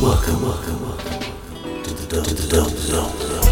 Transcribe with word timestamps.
Welcome, 0.00 0.42
welcome, 0.42 0.80
welcome 0.80 1.82
to 1.82 1.92
the 2.20 2.46
Dub 2.48 2.68
Zone. 2.68 3.47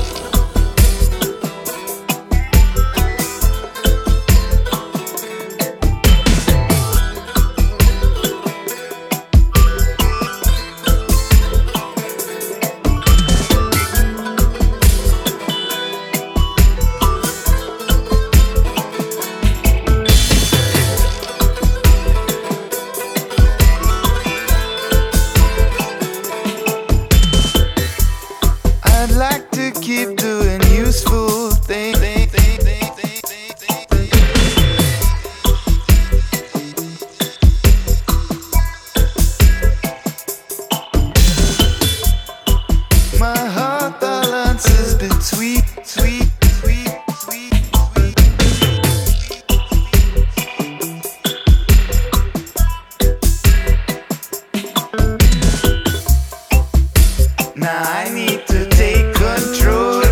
Now 57.58 57.82
I 57.82 58.12
need 58.12 58.46
to 58.48 58.68
take 58.68 59.14
control 59.14 60.02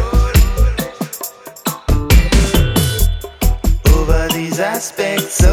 over 3.95 4.28
these 4.33 4.59
aspects. 4.61 5.45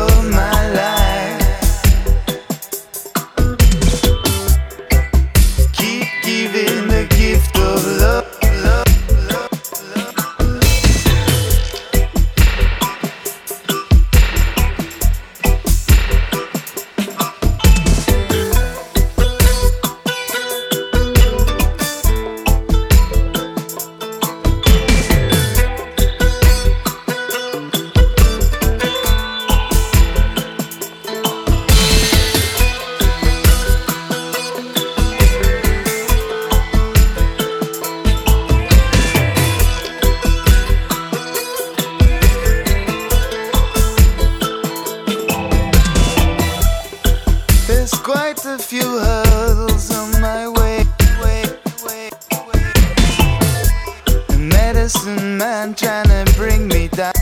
innocent 54.96 55.38
man 55.38 55.74
trying 55.74 56.06
to 56.06 56.34
bring 56.36 56.68
me 56.68 56.88
down. 56.90 57.14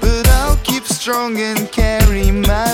But 0.00 0.28
I'll 0.28 0.56
keep 0.58 0.84
strong 0.84 1.38
and 1.38 1.70
carry 1.70 2.30
my. 2.30 2.71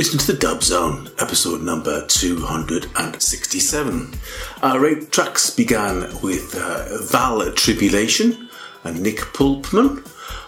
Listening 0.00 0.18
to 0.18 0.32
the 0.32 0.38
Dub 0.38 0.62
Zone, 0.62 1.10
episode 1.18 1.60
number 1.60 2.06
267. 2.06 4.14
Our 4.62 4.86
eight 4.86 5.12
tracks 5.12 5.50
began 5.50 6.00
with 6.22 6.56
uh, 6.56 7.02
Val 7.02 7.52
Tribulation 7.52 8.48
and 8.82 9.02
Nick 9.02 9.18
Pulpman 9.18 10.02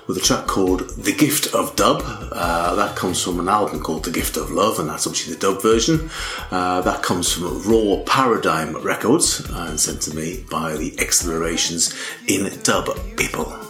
with 0.08 0.16
a 0.16 0.20
track 0.20 0.46
called 0.46 0.88
The 0.96 1.12
Gift 1.12 1.54
of 1.54 1.76
Dub. 1.76 2.00
Uh, 2.02 2.74
that 2.76 2.96
comes 2.96 3.22
from 3.22 3.40
an 3.40 3.48
album 3.50 3.80
called 3.80 4.06
The 4.06 4.10
Gift 4.10 4.38
of 4.38 4.50
Love, 4.50 4.78
and 4.78 4.88
that's 4.88 5.06
obviously 5.06 5.34
the 5.34 5.40
dub 5.40 5.60
version. 5.60 6.08
Uh, 6.50 6.80
that 6.80 7.02
comes 7.02 7.30
from 7.30 7.60
Raw 7.70 8.02
Paradigm 8.06 8.74
Records 8.78 9.40
and 9.50 9.78
sent 9.78 10.00
to 10.02 10.16
me 10.16 10.46
by 10.50 10.78
the 10.78 10.98
Explorations 10.98 11.94
in 12.26 12.50
Dub 12.62 12.88
People. 13.18 13.62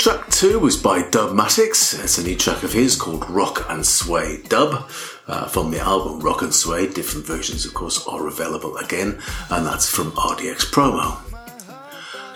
Track 0.00 0.30
two 0.30 0.58
was 0.58 0.78
by 0.78 1.02
Dubmatix. 1.02 2.02
It's 2.02 2.16
a 2.16 2.22
new 2.22 2.34
track 2.34 2.62
of 2.62 2.72
his 2.72 2.96
called 2.96 3.28
Rock 3.28 3.66
and 3.68 3.84
Sway 3.84 4.40
Dub 4.48 4.88
uh, 5.30 5.46
from 5.46 5.70
the 5.70 5.78
album 5.78 6.20
Rock 6.20 6.42
and 6.42 6.54
Sway. 6.54 6.86
Different 6.92 7.26
versions, 7.26 7.64
of 7.64 7.72
course, 7.72 8.06
are 8.06 8.26
available 8.26 8.76
again, 8.76 9.20
and 9.50 9.64
that's 9.64 9.88
from 9.88 10.10
RDX 10.12 10.70
Promo. 10.70 11.26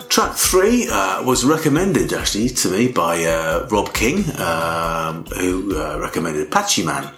Track 0.07 0.35
three 0.35 0.87
uh, 0.89 1.23
was 1.23 1.43
recommended 1.43 2.13
actually 2.13 2.47
to 2.49 2.69
me 2.69 2.87
by 2.87 3.25
uh, 3.25 3.67
Rob 3.69 3.93
King, 3.93 4.19
um, 4.39 5.25
who 5.25 5.77
uh, 5.77 5.99
recommended 5.99 6.49
Patchyman. 6.51 7.11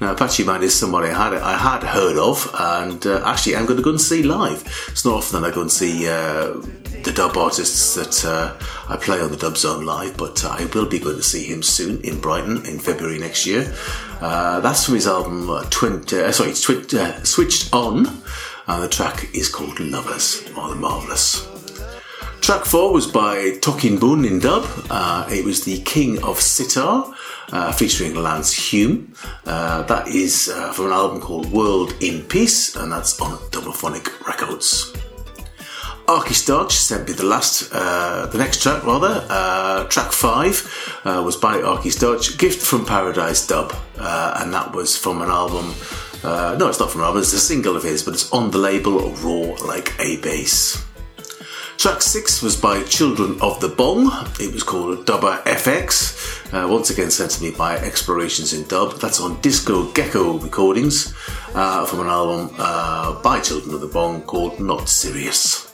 Now, 0.00 0.14
Patchyman 0.14 0.62
is 0.62 0.74
somebody 0.74 1.08
I 1.08 1.24
had 1.24 1.34
I 1.34 1.56
had 1.56 1.82
heard 1.82 2.18
of, 2.18 2.50
and 2.58 3.06
uh, 3.06 3.22
actually 3.24 3.56
I'm 3.56 3.64
going 3.64 3.78
to 3.78 3.82
go 3.82 3.90
and 3.90 4.00
see 4.00 4.22
live. 4.22 4.64
It's 4.88 5.04
not 5.04 5.14
often 5.14 5.40
that 5.40 5.50
I 5.50 5.54
go 5.54 5.62
and 5.62 5.70
see 5.70 6.08
uh, 6.08 6.52
the 7.04 7.12
dub 7.14 7.36
artists 7.36 7.94
that 7.94 8.24
uh, 8.24 8.54
I 8.88 8.96
play 8.96 9.20
on 9.20 9.30
the 9.30 9.36
Dub 9.36 9.56
Zone 9.56 9.86
live, 9.86 10.16
but 10.16 10.44
I 10.44 10.66
will 10.74 10.86
be 10.86 10.98
going 10.98 11.16
to 11.16 11.22
see 11.22 11.44
him 11.44 11.62
soon 11.62 12.00
in 12.02 12.20
Brighton 12.20 12.66
in 12.66 12.78
February 12.78 13.18
next 13.18 13.46
year. 13.46 13.72
That's 14.22 14.84
from 14.86 14.94
his 14.94 15.06
album 15.06 15.50
Twin, 15.70 16.06
sorry, 16.06 16.52
Twi- 16.54 17.22
Switched 17.24 17.72
On, 17.74 18.06
and 18.66 18.82
the 18.82 18.88
track 18.88 19.28
is 19.34 19.48
called 19.48 19.80
Lovers, 19.80 20.42
or 20.56 20.68
The 20.68 20.76
Marvelous. 20.76 21.48
Track 22.40 22.64
four 22.64 22.92
was 22.92 23.06
by 23.06 23.52
Tokiboun 23.60 24.26
in 24.26 24.40
dub. 24.40 24.64
Uh, 24.90 25.28
it 25.30 25.44
was 25.44 25.64
the 25.64 25.80
King 25.82 26.22
of 26.24 26.40
Sitar, 26.40 27.14
uh, 27.52 27.70
featuring 27.70 28.16
Lance 28.16 28.52
Hume. 28.52 29.14
Uh, 29.46 29.82
that 29.82 30.08
is 30.08 30.48
uh, 30.48 30.72
from 30.72 30.86
an 30.86 30.92
album 30.92 31.20
called 31.20 31.52
World 31.52 31.94
in 32.00 32.22
Peace, 32.22 32.74
and 32.74 32.90
that's 32.90 33.20
on 33.20 33.38
Dubophonic 33.50 34.26
Records. 34.26 34.92
Arky 36.06 36.34
Starch 36.34 36.72
sent 36.74 37.08
me 37.08 37.14
the 37.14 37.24
last, 37.24 37.70
uh, 37.72 38.26
the 38.26 38.38
next 38.38 38.62
track 38.62 38.84
rather. 38.84 39.24
Uh, 39.28 39.84
track 39.84 40.12
five 40.12 40.62
was 41.04 41.36
by 41.36 41.58
Arky 41.58 41.90
Starch, 41.92 42.38
Gift 42.38 42.60
from 42.64 42.84
Paradise 42.84 43.46
dub, 43.46 43.72
and 43.96 44.52
that 44.52 44.72
was 44.72 44.96
from 44.96 45.22
an 45.22 45.30
album. 45.30 45.74
no, 46.22 46.68
it's 46.68 46.80
not 46.80 46.90
from 46.90 47.02
an 47.02 47.06
album. 47.06 47.22
It's 47.22 47.32
a 47.32 47.40
single 47.40 47.76
of 47.76 47.82
his, 47.82 48.02
but 48.02 48.14
it's 48.14 48.32
on 48.32 48.50
the 48.50 48.58
label 48.58 49.10
Roar 49.12 49.56
Like 49.58 49.94
a 50.00 50.16
Bass. 50.18 50.84
Track 51.82 52.00
6 52.00 52.42
was 52.42 52.54
by 52.54 52.80
Children 52.84 53.40
of 53.40 53.58
the 53.60 53.68
Bong. 53.68 54.06
It 54.38 54.52
was 54.52 54.62
called 54.62 55.04
Dubber 55.04 55.42
FX. 55.42 56.52
Uh, 56.52 56.68
once 56.68 56.90
again 56.90 57.10
sent 57.10 57.32
to 57.32 57.42
me 57.42 57.50
by 57.50 57.76
Explorations 57.76 58.52
in 58.52 58.62
Dub. 58.68 59.00
That's 59.00 59.20
on 59.20 59.40
Disco 59.40 59.90
Gecko 59.92 60.38
Recordings 60.38 61.12
uh, 61.56 61.84
from 61.86 62.00
an 62.02 62.06
album 62.06 62.54
uh, 62.56 63.20
by 63.22 63.40
Children 63.40 63.74
of 63.74 63.80
the 63.80 63.88
Bong 63.88 64.22
called 64.22 64.60
Not 64.60 64.88
Serious. 64.88 65.71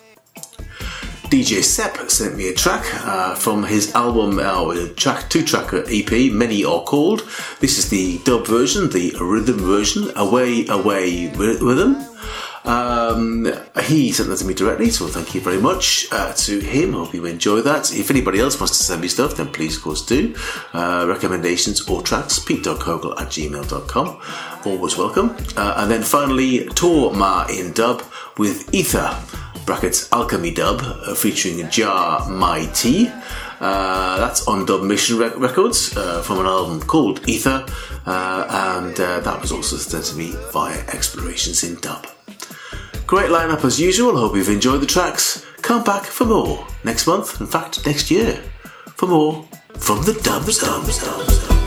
DJ 1.29 1.63
Sep 1.63 2.11
sent 2.11 2.37
me 2.37 2.49
a 2.49 2.55
track 2.55 2.87
uh, 3.05 3.35
from 3.35 3.63
his 3.63 3.95
album, 3.95 4.39
uh, 4.39 4.89
track 4.97 5.29
two 5.29 5.45
track 5.45 5.75
EP, 5.75 6.33
Many 6.33 6.65
Are 6.65 6.83
Called. 6.83 7.21
This 7.61 7.77
is 7.77 7.91
the 7.91 8.17
dub 8.25 8.47
version, 8.47 8.89
the 8.89 9.15
rhythm 9.21 9.59
version, 9.59 10.11
Away 10.17 10.67
Away 10.69 11.29
Rhythm. 11.37 12.03
Um, 12.65 13.47
he 13.85 14.11
sent 14.13 14.31
that 14.31 14.37
to 14.39 14.47
me 14.47 14.55
directly, 14.55 14.91
so 14.91 15.07
thank 15.07 15.35
you 15.35 15.41
very 15.41 15.61
much 15.61 16.07
uh, 16.13 16.33
to 16.33 16.61
him. 16.61 16.95
Hope 16.95 17.13
you 17.13 17.25
enjoy 17.27 17.61
that. 17.61 17.93
If 17.93 18.11
anybody 18.11 18.41
else 18.41 18.59
wants 18.59 18.79
to 18.79 18.85
send 18.85 19.03
me 19.03 19.09
stuff, 19.09 19.37
then 19.37 19.49
please, 19.49 19.77
of 19.77 19.83
course, 19.83 20.05
do. 20.05 20.35
Uh, 20.73 21.07
recommendations 21.09 21.87
or 21.89 22.03
tracks, 22.03 22.39
pete.kogel 22.39 23.21
at 23.21 23.29
gmail.com. 23.29 24.21
Always 24.65 24.97
welcome. 24.97 25.37
Uh, 25.57 25.75
and 25.79 25.91
then 25.91 26.03
finally, 26.03 26.67
Tor 26.69 27.13
Ma 27.13 27.47
in 27.49 27.73
dub 27.73 28.03
with 28.39 28.73
Ether, 28.75 29.17
brackets 29.69 30.11
Alchemy 30.13 30.53
dub, 30.53 30.81
uh, 30.81 31.15
featuring 31.15 31.69
Jah 31.69 32.27
My-T. 32.27 33.07
Uh, 33.61 34.17
that's 34.17 34.49
on 34.49 34.65
Dubmission 34.65 35.39
Records 35.39 35.95
uh, 35.95 36.23
from 36.23 36.39
an 36.39 36.47
album 36.47 36.81
called 36.81 37.29
Ether, 37.29 37.67
uh, 38.07 38.77
and 38.79 38.99
uh, 38.99 39.21
that 39.21 39.39
was 39.43 39.53
also 39.53 39.77
sent 39.77 40.07
to 40.07 40.17
me 40.17 40.33
via 40.55 40.79
Explorations 40.89 41.63
in 41.65 41.79
Dub. 41.81 42.07
Great 43.07 43.29
lineup 43.29 43.63
as 43.63 43.79
usual. 43.79 44.17
Hope 44.17 44.37
you've 44.37 44.49
enjoyed 44.49 44.81
the 44.81 44.87
tracks. 44.87 45.45
Come 45.61 45.85
back 45.85 46.05
for 46.05 46.25
more 46.25 46.67
next 46.83 47.07
month. 47.07 47.39
In 47.39 47.47
fact, 47.47 47.85
next 47.85 48.11
year 48.11 48.43
for 48.97 49.07
more 49.07 49.47
from 49.77 50.03
the 50.05 50.15
Dub. 50.15 51.58